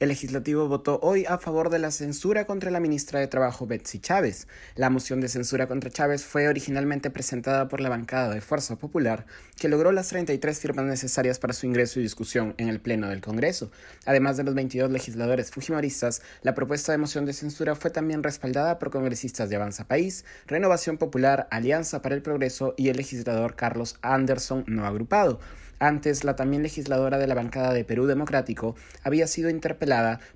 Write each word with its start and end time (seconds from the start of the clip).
El 0.00 0.08
legislativo 0.08 0.66
votó 0.66 0.98
hoy 1.02 1.24
a 1.24 1.38
favor 1.38 1.70
de 1.70 1.78
la 1.78 1.92
censura 1.92 2.46
contra 2.46 2.72
la 2.72 2.80
ministra 2.80 3.20
de 3.20 3.28
Trabajo 3.28 3.64
Betsy 3.64 4.00
Chávez. 4.00 4.48
La 4.74 4.90
moción 4.90 5.20
de 5.20 5.28
censura 5.28 5.68
contra 5.68 5.88
Chávez 5.88 6.24
fue 6.24 6.48
originalmente 6.48 7.10
presentada 7.10 7.68
por 7.68 7.80
la 7.80 7.90
bancada 7.90 8.34
de 8.34 8.40
Fuerza 8.40 8.74
Popular, 8.74 9.24
que 9.56 9.68
logró 9.68 9.92
las 9.92 10.08
33 10.08 10.58
firmas 10.58 10.86
necesarias 10.86 11.38
para 11.38 11.52
su 11.52 11.66
ingreso 11.66 12.00
y 12.00 12.02
discusión 12.02 12.56
en 12.58 12.70
el 12.70 12.80
Pleno 12.80 13.08
del 13.08 13.20
Congreso. 13.20 13.70
Además 14.04 14.36
de 14.36 14.42
los 14.42 14.56
22 14.56 14.90
legisladores 14.90 15.52
fujimoristas, 15.52 16.22
la 16.42 16.56
propuesta 16.56 16.90
de 16.90 16.98
moción 16.98 17.24
de 17.24 17.32
censura 17.32 17.76
fue 17.76 17.92
también 17.92 18.24
respaldada 18.24 18.80
por 18.80 18.90
congresistas 18.90 19.48
de 19.48 19.54
Avanza 19.54 19.86
País, 19.86 20.24
Renovación 20.48 20.98
Popular, 20.98 21.46
Alianza 21.52 22.02
para 22.02 22.16
el 22.16 22.22
Progreso 22.22 22.74
y 22.76 22.88
el 22.88 22.96
legislador 22.96 23.54
Carlos 23.54 23.96
Anderson 24.02 24.64
no 24.66 24.86
agrupado. 24.86 25.38
Antes, 25.84 26.24
la 26.24 26.36
también 26.36 26.62
legisladora 26.62 27.18
de 27.18 27.26
la 27.26 27.34
bancada 27.34 27.74
de 27.74 27.84
Perú 27.84 28.06
Democrático 28.06 28.74
había 29.02 29.26
sido 29.26 29.50
interpelada 29.50 29.83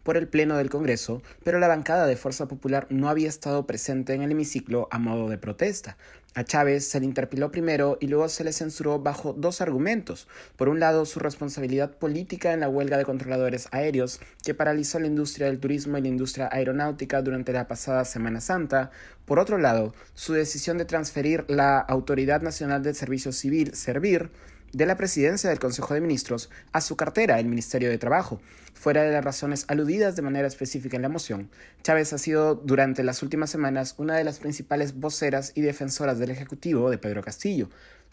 por 0.03 0.17
el 0.17 0.29
Pleno 0.29 0.57
del 0.57 0.71
Congreso, 0.71 1.23
pero 1.45 1.59
la 1.59 1.69
bancada 1.69 2.07
de 2.07 2.17
Fuerza 2.17 2.49
Popular 2.49 2.87
no 2.91 3.09
había 3.09 3.29
estado 3.29 3.67
presente 3.67 4.15
en 4.15 4.23
el 4.23 4.33
hemiciclo 4.33 4.89
a 4.91 4.99
modo 4.99 5.29
de 5.29 5.39
protesta. 5.39 5.97
A 6.35 6.45
Chávez 6.45 6.87
se 6.87 7.01
le 7.01 7.07
interpeló 7.07 7.51
primero 7.51 7.99
y 8.01 8.07
luego 8.07 8.29
se 8.29 8.45
le 8.45 8.53
censuró 8.53 9.01
bajo 9.01 9.33
dos 9.33 9.61
argumentos. 9.61 10.29
Por 10.57 10.69
un 10.69 10.79
lado, 10.79 11.05
su 11.07 11.19
responsabilidad 11.19 11.99
política 11.99 12.53
en 12.53 12.61
la 12.61 12.69
huelga 12.69 12.97
de 12.97 13.05
controladores 13.05 13.67
aéreos 13.73 14.21
que 14.45 14.55
paralizó 14.55 15.01
la 15.01 15.07
industria 15.07 15.47
del 15.47 15.59
turismo 15.59 15.99
y 15.99 16.03
la 16.03 16.09
industria 16.09 16.49
aeronáutica 16.53 17.23
durante 17.23 17.53
la 17.53 17.67
pasada 17.67 18.05
Semana 18.05 18.41
Santa. 18.41 18.91
Por 19.25 19.39
otro 19.39 19.59
lado, 19.59 19.95
su 20.15 20.33
decisión 20.33 20.79
de 20.79 20.85
transferir 20.85 21.45
la 21.49 21.79
Autoridad 21.79 22.43
Nacional 22.43 22.83
del 22.83 22.95
Servicio 22.95 23.33
Civil, 23.33 23.75
Servir, 23.75 24.31
de 24.73 24.87
la 24.87 24.97
presidencia 24.97 25.51
del 25.51 25.59
Consejo 25.59 25.95
de 25.95 26.01
Ministros 26.01 26.51
a 26.73 26.81
su 26.81 26.97
cartera, 26.97 27.39
el 27.39 27.47
Ministerio 27.47 27.89
de 27.89 27.99
Trabajo. 27.99 28.41
Fuera 28.75 29.03
de 29.03 29.13
las 29.13 29.25
razones 29.25 29.65
aludidas 29.69 30.15
de 30.15 30.23
manera 30.23 30.47
específica 30.47 30.97
en 30.97 31.03
la 31.03 31.09
moción, 31.09 31.51
Chávez 31.83 32.13
ha 32.13 32.19
sido 32.19 32.55
durante 32.55 33.03
las 33.03 33.23
últimas 33.23 33.51
semanas 33.51 33.95
una 33.99 34.17
de 34.17 34.25
las 34.25 34.39
principales 34.39 34.99
voceras 34.99 35.53
y 35.55 35.63
defensoras 35.63 36.19
del 36.19 36.31
Ejecutivo 36.31 36.91
de 36.91 36.99
Pedro 36.99 37.23
Castillo. 37.23 37.69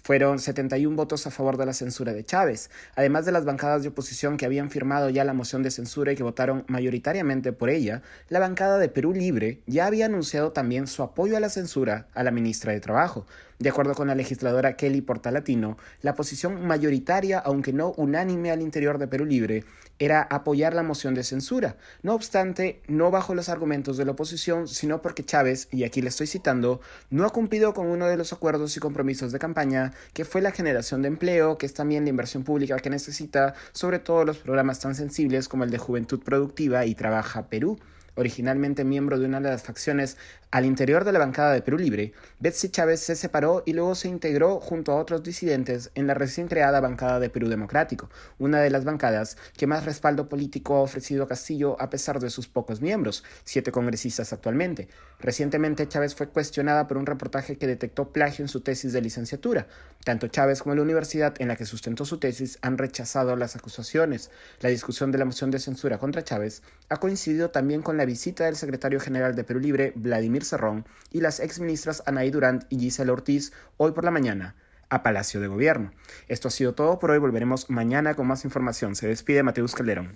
Fueron 0.06 0.38
71 0.38 0.96
votos 0.96 1.26
a 1.26 1.32
favor 1.32 1.58
de 1.58 1.66
la 1.66 1.74
censura 1.74 2.14
de 2.14 2.24
Chávez, 2.24 2.70
además 2.96 3.26
de 3.26 3.32
las 3.32 3.44
bancadas 3.44 3.82
de 3.82 3.90
oposición 3.90 4.38
que 4.38 4.46
habían 4.46 4.70
firmado 4.70 5.10
ya 5.10 5.24
la 5.24 5.34
moción 5.34 5.64
de 5.64 5.72
censura 5.72 6.12
y 6.12 6.16
que 6.16 6.22
votaron 6.22 6.64
mayoritariamente 6.68 7.54
por 7.54 7.72
ella, 7.72 8.04
la 8.30 8.38
bancada 8.38 8.78
de 8.78 8.88
Perú 8.88 9.14
Libre 9.14 9.64
ya 9.66 9.88
había 9.88 10.06
anunciado 10.06 10.52
también 10.52 10.86
su 10.86 11.02
apoyo 11.02 11.36
a 11.36 11.40
la 11.40 11.50
censura 11.50 12.06
a 12.14 12.22
la 12.22 12.30
ministra 12.30 12.72
de 12.72 12.82
Trabajo. 12.82 13.26
De 13.58 13.70
acuerdo 13.70 13.96
con 13.96 14.10
la 14.10 14.16
legisladora 14.16 14.76
Kelly 14.76 15.02
Portalatino, 15.02 15.78
la 16.02 16.14
posición 16.14 16.68
mayoritaria, 16.68 17.40
aunque 17.40 17.74
no 17.74 17.94
unánime 17.94 18.52
al 18.52 18.62
interior 18.62 19.00
de 19.00 19.08
Perú 19.08 19.26
Libre, 19.26 19.64
era 19.98 20.24
apoyar 20.24 20.74
la 20.74 20.84
moción 20.84 21.16
de 21.16 21.24
censura. 21.24 21.78
No 22.04 22.14
obstante, 22.16 22.82
no 22.88 23.12
bajo 23.12 23.34
los 23.34 23.48
argumentos 23.48 23.96
de 23.96 24.04
la 24.04 24.12
oposición, 24.12 24.68
sino 24.68 25.02
porque 25.02 25.24
Chávez, 25.24 25.70
y 25.72 25.86
aquí 25.86 26.02
le 26.02 26.10
estoy 26.10 26.28
citando, 26.28 26.82
no 27.10 27.26
ha 27.26 27.30
cumplido 27.30 27.74
con 27.74 27.88
uno 27.88 28.08
de 28.08 28.18
los 28.18 28.34
acuerdos 28.34 28.76
y 28.76 28.82
compromisos 28.82 29.32
de 29.32 29.40
campaña, 29.40 29.94
que 30.14 30.26
fue 30.26 30.42
la 30.42 30.52
generación 30.52 31.02
de 31.02 31.08
empleo, 31.08 31.58
que 31.58 31.66
es 31.66 31.74
también 31.74 32.04
la 32.04 32.10
inversión 32.10 32.44
pública 32.44 32.78
que 32.78 32.90
necesita, 32.90 33.54
sobre 33.74 34.00
todo 34.00 34.26
los 34.26 34.38
programas 34.38 34.80
tan 34.80 34.96
sensibles 34.96 35.48
como 35.48 35.64
el 35.64 35.72
de 35.72 35.78
Juventud 35.78 36.22
Productiva 36.22 36.86
y 36.86 36.96
Trabaja 36.96 37.48
Perú 37.48 37.80
originalmente 38.16 38.84
miembro 38.84 39.20
de 39.20 39.26
una 39.26 39.40
de 39.40 39.50
las 39.50 39.64
facciones 39.64 40.18
al 40.52 40.66
interior 40.66 41.04
de 41.04 41.12
la 41.12 41.20
bancada 41.20 41.52
de 41.52 41.62
Perú 41.62 41.78
Libre, 41.78 42.14
Betsy 42.40 42.70
Chávez 42.70 43.02
se 43.02 43.16
separó 43.16 43.64
y 43.66 43.74
luego 43.74 43.94
se 43.94 44.08
integró 44.08 44.62
junto 44.62 44.94
a 44.94 44.96
otros 44.96 45.22
disidentes 45.22 45.92
en 45.96 46.08
la 46.08 46.14
recién 46.14 46.48
creada 46.48 46.80
bancada 46.80 47.20
de 47.20 47.30
Perú 47.30 47.50
Democrático, 47.50 48.10
una 48.40 48.62
de 48.62 48.70
las 48.70 48.86
bancadas 48.86 49.36
que 49.58 49.68
más 49.68 49.84
respaldo 49.84 50.30
político 50.30 50.76
ha 50.76 50.82
ofrecido 50.82 51.24
a 51.24 51.28
Castillo 51.28 51.76
a 51.82 51.90
pesar 51.90 52.20
de 52.20 52.30
sus 52.30 52.48
pocos 52.48 52.80
miembros, 52.80 53.26
siete 53.44 53.74
congresistas 53.74 54.32
actualmente. 54.32 54.88
Recientemente 55.20 55.90
Chávez 55.90 56.16
fue 56.16 56.30
cuestionada 56.30 56.88
por 56.88 56.98
un 56.98 57.06
reportaje 57.06 57.58
que 57.58 57.68
detectó 57.68 58.14
plagio 58.14 58.44
en 58.44 58.50
su 58.50 58.62
tesis 58.62 58.94
de 58.94 59.02
licenciatura. 59.02 59.68
Tanto 60.06 60.28
Chávez 60.28 60.62
como 60.62 60.76
la 60.76 60.84
universidad 60.84 61.34
en 61.40 61.50
la 61.50 61.56
que 61.56 61.66
sustentó 61.66 62.06
su 62.06 62.18
tesis 62.18 62.60
han 62.62 62.78
rechazado 62.78 63.36
las 63.36 63.56
acusaciones. 63.56 64.30
La 64.62 64.70
discusión 64.70 65.12
de 65.12 65.18
la 65.18 65.26
moción 65.26 65.52
de 65.52 65.60
censura 65.60 65.98
contra 65.98 66.24
Chávez 66.24 66.62
ha 66.88 66.98
coincidido 66.98 67.50
también 67.50 67.82
con 67.82 67.98
la 67.98 68.05
visita 68.06 68.46
del 68.46 68.56
secretario 68.56 69.00
general 69.00 69.36
de 69.36 69.44
Perú 69.44 69.60
Libre, 69.60 69.94
Vladimir 69.96 70.44
Cerrón, 70.44 70.86
y 71.12 71.22
las 71.22 71.40
exministras 71.40 72.04
Anaí 72.06 72.32
Durant 72.32 72.64
y 72.70 72.80
Gisela 72.80 73.14
Ortiz 73.14 73.52
hoy 73.78 73.92
por 73.92 74.04
la 74.04 74.12
mañana 74.12 74.56
a 74.90 75.04
Palacio 75.04 75.42
de 75.42 75.48
Gobierno. 75.48 75.92
Esto 76.28 76.48
ha 76.48 76.52
sido 76.52 76.76
todo 76.76 77.00
por 77.00 77.12
hoy, 77.12 77.18
volveremos 77.18 77.70
mañana 77.70 78.14
con 78.14 78.28
más 78.28 78.46
información. 78.46 78.96
Se 78.96 79.08
despide 79.08 79.44
Mateus 79.44 79.74
Calderón. 79.74 80.16